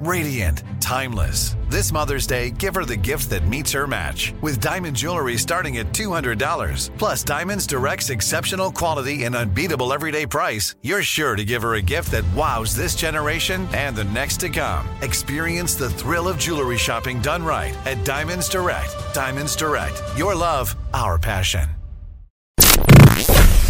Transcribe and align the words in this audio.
radiant, 0.00 0.62
timeless. 0.80 1.56
This 1.68 1.92
Mother's 1.92 2.26
Day, 2.26 2.50
give 2.50 2.74
her 2.74 2.84
the 2.84 2.96
gift 2.96 3.30
that 3.30 3.46
meets 3.46 3.72
her 3.72 3.86
match 3.86 4.34
with 4.40 4.60
diamond 4.60 4.96
jewelry 4.96 5.36
starting 5.36 5.78
at 5.78 5.92
$200. 5.92 6.96
Plus, 6.96 7.22
Diamonds 7.22 7.66
Direct's 7.66 8.10
exceptional 8.10 8.72
quality 8.72 9.24
and 9.24 9.36
unbeatable 9.36 9.92
everyday 9.92 10.26
price. 10.26 10.74
You're 10.82 11.02
sure 11.02 11.36
to 11.36 11.44
give 11.44 11.62
her 11.62 11.74
a 11.74 11.82
gift 11.82 12.12
that 12.12 12.24
wows 12.34 12.74
this 12.74 12.94
generation 12.94 13.68
and 13.72 13.94
the 13.94 14.04
next 14.04 14.40
to 14.40 14.48
come. 14.48 14.88
Experience 15.02 15.74
the 15.74 15.90
thrill 15.90 16.28
of 16.28 16.38
jewelry 16.38 16.78
shopping 16.78 17.20
done 17.20 17.42
right 17.42 17.76
at 17.86 18.04
Diamonds 18.04 18.48
Direct. 18.48 18.94
Diamonds 19.12 19.54
Direct. 19.56 20.00
Your 20.16 20.34
love, 20.34 20.74
our 20.94 21.18
passion. 21.18 21.68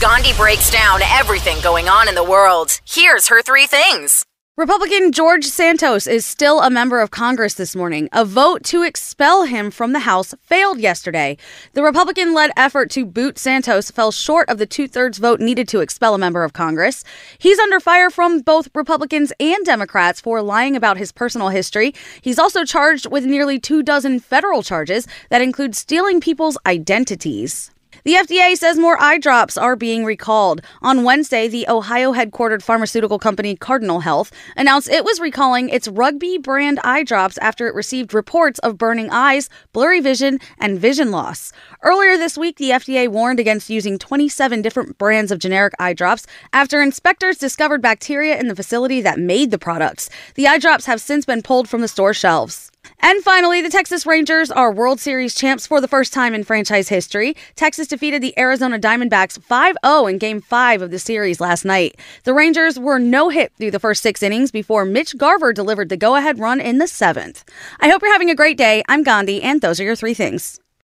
Gandhi 0.00 0.32
breaks 0.36 0.68
down 0.68 1.00
everything 1.02 1.60
going 1.62 1.88
on 1.88 2.08
in 2.08 2.16
the 2.16 2.24
world. 2.24 2.80
Here's 2.84 3.28
her 3.28 3.40
three 3.40 3.68
things. 3.68 4.26
Republican 4.58 5.12
George 5.12 5.46
Santos 5.46 6.06
is 6.06 6.26
still 6.26 6.60
a 6.60 6.68
member 6.68 7.00
of 7.00 7.10
Congress 7.10 7.54
this 7.54 7.74
morning. 7.74 8.10
A 8.12 8.22
vote 8.22 8.62
to 8.64 8.82
expel 8.82 9.44
him 9.44 9.70
from 9.70 9.94
the 9.94 10.00
House 10.00 10.34
failed 10.42 10.78
yesterday. 10.78 11.38
The 11.72 11.82
Republican 11.82 12.34
led 12.34 12.50
effort 12.54 12.90
to 12.90 13.06
boot 13.06 13.38
Santos 13.38 13.90
fell 13.90 14.12
short 14.12 14.50
of 14.50 14.58
the 14.58 14.66
two 14.66 14.86
thirds 14.86 15.16
vote 15.16 15.40
needed 15.40 15.68
to 15.68 15.80
expel 15.80 16.14
a 16.14 16.18
member 16.18 16.44
of 16.44 16.52
Congress. 16.52 17.02
He's 17.38 17.58
under 17.58 17.80
fire 17.80 18.10
from 18.10 18.40
both 18.40 18.68
Republicans 18.74 19.32
and 19.40 19.64
Democrats 19.64 20.20
for 20.20 20.42
lying 20.42 20.76
about 20.76 20.98
his 20.98 21.12
personal 21.12 21.48
history. 21.48 21.94
He's 22.20 22.38
also 22.38 22.66
charged 22.66 23.10
with 23.10 23.24
nearly 23.24 23.58
two 23.58 23.82
dozen 23.82 24.20
federal 24.20 24.62
charges 24.62 25.08
that 25.30 25.40
include 25.40 25.74
stealing 25.74 26.20
people's 26.20 26.58
identities. 26.66 27.70
The 28.04 28.14
FDA 28.14 28.56
says 28.56 28.80
more 28.80 29.00
eye 29.00 29.18
drops 29.18 29.56
are 29.56 29.76
being 29.76 30.04
recalled. 30.04 30.60
On 30.80 31.04
Wednesday, 31.04 31.46
the 31.46 31.68
Ohio 31.68 32.12
headquartered 32.12 32.60
pharmaceutical 32.60 33.20
company 33.20 33.54
Cardinal 33.54 34.00
Health 34.00 34.32
announced 34.56 34.90
it 34.90 35.04
was 35.04 35.20
recalling 35.20 35.68
its 35.68 35.86
Rugby 35.86 36.36
brand 36.36 36.80
eye 36.82 37.04
drops 37.04 37.38
after 37.38 37.68
it 37.68 37.76
received 37.76 38.12
reports 38.12 38.58
of 38.58 38.76
burning 38.76 39.08
eyes, 39.10 39.48
blurry 39.72 40.00
vision, 40.00 40.40
and 40.58 40.80
vision 40.80 41.12
loss. 41.12 41.52
Earlier 41.84 42.16
this 42.16 42.36
week, 42.36 42.56
the 42.56 42.70
FDA 42.70 43.06
warned 43.06 43.38
against 43.38 43.70
using 43.70 44.00
27 44.00 44.62
different 44.62 44.98
brands 44.98 45.30
of 45.30 45.38
generic 45.38 45.74
eye 45.78 45.92
drops 45.92 46.26
after 46.52 46.82
inspectors 46.82 47.38
discovered 47.38 47.82
bacteria 47.82 48.36
in 48.36 48.48
the 48.48 48.56
facility 48.56 49.00
that 49.00 49.20
made 49.20 49.52
the 49.52 49.58
products. 49.58 50.10
The 50.34 50.48
eye 50.48 50.58
drops 50.58 50.86
have 50.86 51.00
since 51.00 51.24
been 51.24 51.40
pulled 51.40 51.68
from 51.68 51.82
the 51.82 51.88
store 51.88 52.14
shelves. 52.14 52.71
And 53.04 53.22
finally, 53.24 53.60
the 53.60 53.68
Texas 53.68 54.06
Rangers 54.06 54.52
are 54.52 54.72
World 54.72 55.00
Series 55.00 55.34
champs 55.34 55.66
for 55.66 55.80
the 55.80 55.88
first 55.88 56.12
time 56.12 56.34
in 56.34 56.44
franchise 56.44 56.88
history. 56.88 57.34
Texas 57.56 57.88
defeated 57.88 58.22
the 58.22 58.32
Arizona 58.38 58.78
Diamondbacks 58.78 59.42
5 59.42 59.76
0 59.84 60.06
in 60.06 60.18
Game 60.18 60.40
5 60.40 60.82
of 60.82 60.92
the 60.92 61.00
series 61.00 61.40
last 61.40 61.64
night. 61.64 61.98
The 62.22 62.32
Rangers 62.32 62.78
were 62.78 63.00
no 63.00 63.28
hit 63.28 63.52
through 63.58 63.72
the 63.72 63.80
first 63.80 64.04
six 64.04 64.22
innings 64.22 64.52
before 64.52 64.84
Mitch 64.84 65.18
Garver 65.18 65.52
delivered 65.52 65.88
the 65.88 65.96
go 65.96 66.14
ahead 66.14 66.38
run 66.38 66.60
in 66.60 66.78
the 66.78 66.86
seventh. 66.86 67.44
I 67.80 67.88
hope 67.88 68.02
you're 68.02 68.12
having 68.12 68.30
a 68.30 68.36
great 68.36 68.56
day. 68.56 68.84
I'm 68.88 69.02
Gandhi, 69.02 69.42
and 69.42 69.60
those 69.60 69.80
are 69.80 69.84
your 69.84 69.96
three 69.96 70.14
things. 70.14 70.61